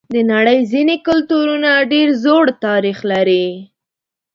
د 0.13 0.15
نړۍ 0.31 0.59
ځینې 0.71 0.95
کلتورونه 1.07 1.69
ډېر 1.91 2.07
زوړ 2.23 2.45
تاریخ 2.65 2.97
لري. 3.11 3.47